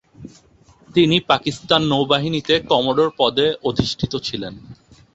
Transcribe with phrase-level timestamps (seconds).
[0.89, 4.53] তিনি পাকিস্তান নৌবাহিনীতে কমোডোর পদে অধিষ্ঠিত ছিলেন।